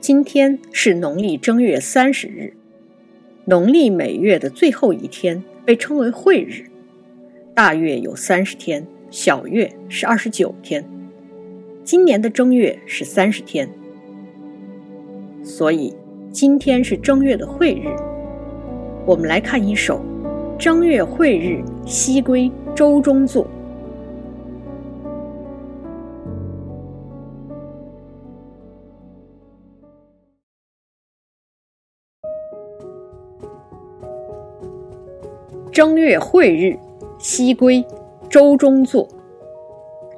[0.00, 2.54] 今天是农历正月三十日，
[3.44, 6.64] 农历每月的最后一天被称为晦日。
[7.54, 10.82] 大月有三十天，小月是二十九天。
[11.84, 13.68] 今年的正月是三十天，
[15.42, 15.94] 所以
[16.32, 17.94] 今天是正月的晦日。
[19.04, 20.02] 我们来看一首
[20.56, 23.44] 《正月晦日西归舟中作》。
[35.72, 36.76] 正月晦日，
[37.16, 37.84] 西归，
[38.28, 39.06] 舟中作。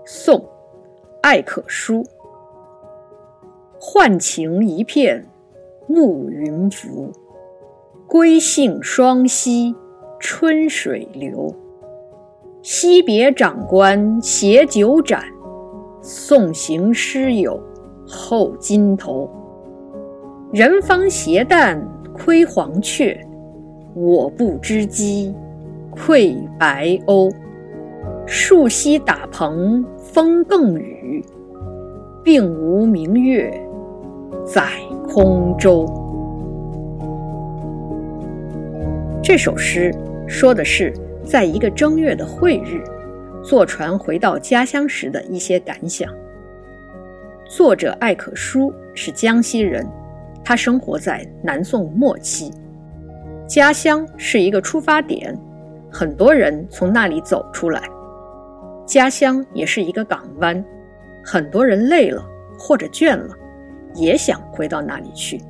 [0.02, 0.38] 宋·
[1.20, 2.02] 艾可舒。
[3.78, 5.22] 浣情一片
[5.86, 7.12] 暮云浮，
[8.06, 9.74] 归兴双溪
[10.18, 11.54] 春水流。
[12.62, 15.22] 惜别长官携酒盏，
[16.00, 17.62] 送行诗友
[18.08, 19.28] 后金头。
[20.50, 21.78] 人方携旦
[22.14, 23.14] 窥黄雀。
[23.94, 25.34] 我不知机，
[25.92, 27.32] 愧白鸥。
[28.26, 31.24] 树栖打蓬风更雨，
[32.24, 33.52] 并无明月
[34.46, 34.70] 在
[35.08, 35.84] 空舟。
[39.22, 39.92] 这首诗
[40.26, 42.82] 说的是，在一个正月的晦日，
[43.42, 46.08] 坐船回到家乡时的一些感想。
[47.44, 49.86] 作者艾可舒是江西人，
[50.44, 52.50] 他生活在南宋末期。
[53.46, 55.36] 家乡是一个出发点，
[55.92, 57.82] 很多人从那里走出来。
[58.86, 60.64] 家乡也是一个港湾，
[61.22, 62.24] 很多人累了
[62.58, 63.28] 或者倦了，
[63.94, 65.40] 也想回到那里去。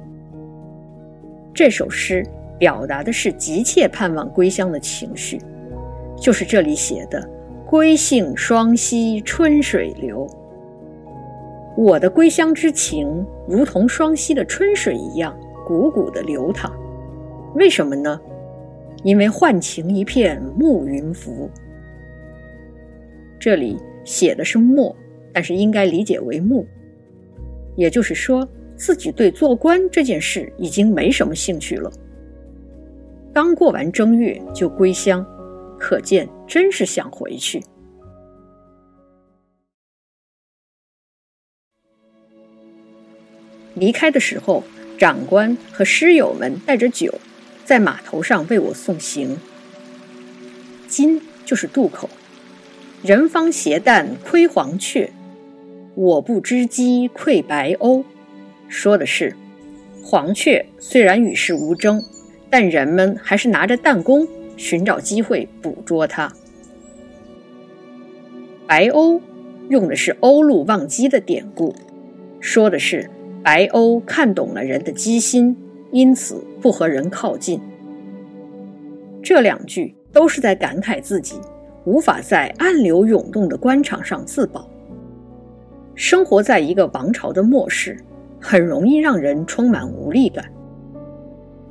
[1.54, 2.26] 这首诗
[2.58, 5.40] 表达的是急切盼望归乡的情绪，
[6.16, 7.26] 就是这里写的
[7.66, 10.26] “归兴双溪春水流”。
[11.76, 15.34] 我的归乡之情，如同双溪的春水一样，
[15.66, 16.70] 汩汩地流淌。
[17.54, 18.20] 为什么呢？
[19.02, 21.50] 因为浣情一片暮云浮。
[23.38, 24.94] 这里写的是墨，
[25.32, 26.66] 但是应该理解为暮，
[27.76, 31.90] 也就是说自己对做官这件事已经没什么兴趣了。
[33.32, 35.26] 刚过完正月就归乡，
[35.78, 37.62] 可见真是想回去。
[43.74, 44.62] 离开的时候，
[44.98, 47.12] 长官和师友们带着酒。
[47.64, 49.36] 在码头上为我送行。
[50.88, 52.08] 金就是渡口。
[53.02, 55.08] 人方携旦窥黄阙，
[55.94, 58.04] 我不知机窥白鸥。
[58.68, 59.34] 说的是，
[60.04, 62.02] 黄雀虽然与世无争，
[62.48, 66.32] 但人们还是拿着弹弓寻找机会捕捉它。
[68.66, 69.20] 白鸥
[69.68, 71.74] 用的是鸥鹭忘机的典故，
[72.40, 73.10] 说的是
[73.42, 75.56] 白鸥看懂了人的机心。
[75.90, 77.60] 因此不和人靠近。
[79.22, 81.40] 这两句都是在感慨自己
[81.84, 84.68] 无法在暗流涌动的官场上自保。
[85.94, 87.98] 生活在一个王朝的末世，
[88.40, 90.44] 很容易让人充满无力感。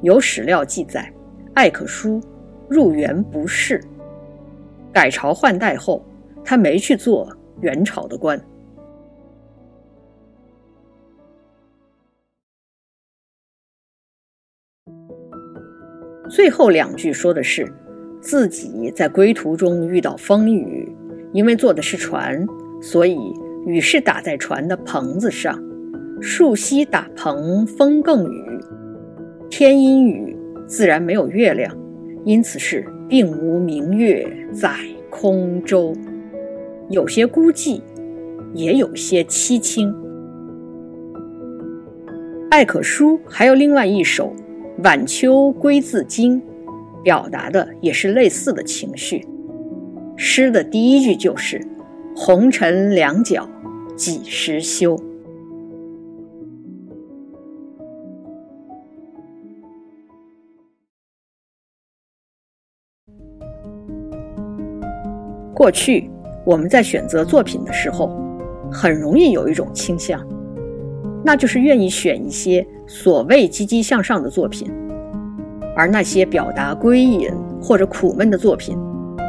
[0.01, 1.11] 有史料记载，
[1.53, 2.21] 艾可舒
[2.67, 3.81] 入元不仕，
[4.91, 6.03] 改朝换代后，
[6.43, 7.27] 他没去做
[7.61, 8.39] 元朝的官。
[16.31, 17.69] 最后两句说的是
[18.21, 20.89] 自己在归途中遇到风雨，
[21.33, 22.47] 因为坐的是船，
[22.81, 23.19] 所以
[23.65, 25.61] 雨是打在船的棚子上。
[26.21, 28.59] 树栖打棚风更雨，
[29.49, 30.33] 天阴雨，
[30.67, 31.75] 自然没有月亮，
[32.23, 34.73] 因此是并无明月在
[35.09, 35.93] 空舟，
[36.89, 37.81] 有些孤寂，
[38.53, 39.93] 也有些凄清。
[42.51, 44.33] 艾可舒还有另外一首。
[44.83, 46.41] 晚秋归自京，
[47.03, 49.23] 表达的也是类似的情绪。
[50.17, 51.61] 诗的第一句就是
[52.17, 53.47] “红尘两角
[53.95, 54.97] 几时休”。
[65.53, 66.09] 过去
[66.43, 68.09] 我们在选择作品的时候，
[68.71, 70.19] 很容易有一种倾向。
[71.23, 74.71] 那就是愿意选一些所谓积极向上的作品，
[75.75, 77.29] 而那些表达归隐
[77.61, 78.77] 或者苦闷的作品，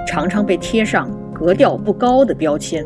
[0.06, 2.84] 常常被贴上格调不高的标签。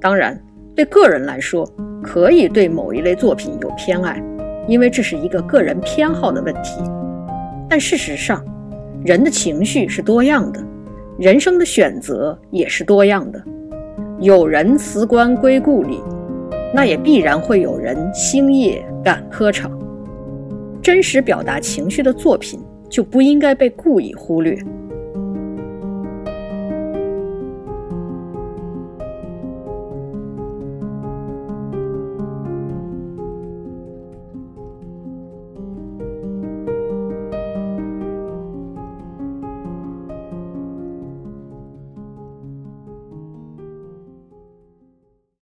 [0.00, 0.40] 当然，
[0.74, 1.64] 对个人来说，
[2.02, 4.22] 可以对某一类作品有偏爱，
[4.66, 6.82] 因为这是一个个人偏好的问题。
[7.68, 8.44] 但事实上，
[9.04, 10.60] 人的情绪是多样的，
[11.18, 13.42] 人生的选择也是多样的。
[14.20, 16.00] 有人辞官归故里。
[16.76, 19.72] 那也必然会有人星夜赶科场。
[20.82, 24.54] 真实表达情绪的作品就不应该被故意忽略。